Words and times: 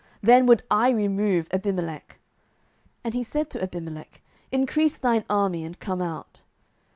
then 0.23 0.47
would 0.47 0.63
I 0.71 0.89
remove 0.89 1.47
Abimelech. 1.51 2.17
And 3.03 3.13
he 3.13 3.23
said 3.23 3.51
to 3.51 3.61
Abimelech, 3.61 4.23
Increase 4.51 4.97
thine 4.97 5.23
army, 5.29 5.63
and 5.63 5.79
come 5.79 6.01
out. 6.01 6.41